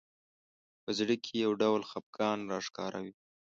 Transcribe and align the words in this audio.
په 0.83 0.89
زړه 0.97 1.15
کې 1.23 1.33
یو 1.45 1.51
ډول 1.61 1.81
خفګان 1.89 2.39
راښکاره 2.51 2.99
وي 3.05 3.13